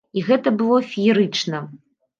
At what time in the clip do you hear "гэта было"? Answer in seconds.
0.29-0.79